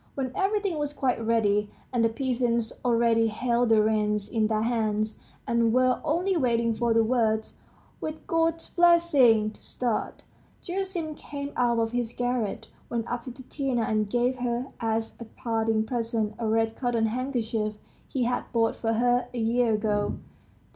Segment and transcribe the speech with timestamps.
[0.15, 5.19] When everything was quite ready, and the peasants already held the reins in their hands,
[5.45, 7.59] and were only waiting for the words
[7.99, 10.23] "With God's blessing!" to start,
[10.63, 15.25] Gerasim came out of his garret, went up to Tatiana, and gave her as a
[15.25, 17.75] parting present a red cotton handkerchief
[18.07, 20.15] he had bought for her a year ago.